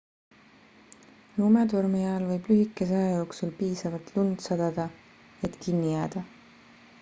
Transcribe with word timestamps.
lumetormi 1.39 1.99
ajal 2.11 2.25
võib 2.29 2.49
lühikese 2.51 2.95
aja 3.01 3.11
jooksul 3.19 3.53
piisavalt 3.61 4.11
lund 4.17 4.43
sadada 4.47 4.87
et 5.49 5.61
kinni 5.67 5.93
jääda 5.95 6.27